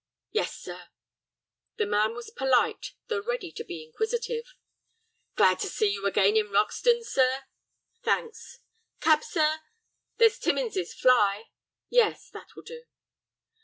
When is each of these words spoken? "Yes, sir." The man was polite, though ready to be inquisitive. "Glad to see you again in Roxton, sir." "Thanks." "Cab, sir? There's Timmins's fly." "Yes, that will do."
"Yes, 0.31 0.55
sir." 0.59 0.85
The 1.77 1.85
man 1.85 2.15
was 2.15 2.31
polite, 2.31 2.93
though 3.07 3.21
ready 3.21 3.51
to 3.51 3.63
be 3.63 3.83
inquisitive. 3.83 4.55
"Glad 5.35 5.59
to 5.59 5.67
see 5.67 5.89
you 5.91 6.07
again 6.07 6.35
in 6.35 6.49
Roxton, 6.49 7.03
sir." 7.03 7.43
"Thanks." 8.01 8.61
"Cab, 8.99 9.23
sir? 9.23 9.59
There's 10.17 10.39
Timmins's 10.39 10.95
fly." 10.95 11.51
"Yes, 11.91 12.31
that 12.31 12.55
will 12.55 12.63
do." 12.63 12.85